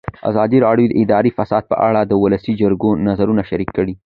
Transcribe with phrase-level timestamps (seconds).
[0.29, 3.93] ازادي راډیو د اداري فساد په اړه د ولسي جرګې نظرونه شریک کړي.